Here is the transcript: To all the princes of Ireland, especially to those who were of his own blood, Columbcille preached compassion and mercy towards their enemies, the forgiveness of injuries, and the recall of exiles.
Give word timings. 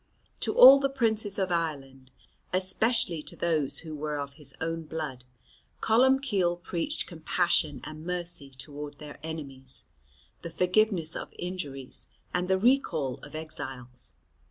To 0.39 0.55
all 0.55 0.79
the 0.79 0.89
princes 0.89 1.37
of 1.37 1.51
Ireland, 1.51 2.09
especially 2.53 3.21
to 3.21 3.35
those 3.35 3.81
who 3.81 3.95
were 3.95 4.17
of 4.19 4.33
his 4.33 4.55
own 4.59 4.85
blood, 4.85 5.25
Columbcille 5.79 6.57
preached 6.63 7.05
compassion 7.05 7.81
and 7.83 8.03
mercy 8.03 8.49
towards 8.49 8.97
their 8.97 9.19
enemies, 9.21 9.85
the 10.41 10.49
forgiveness 10.49 11.15
of 11.15 11.35
injuries, 11.37 12.07
and 12.33 12.47
the 12.47 12.57
recall 12.57 13.17
of 13.19 13.35
exiles. 13.35 14.13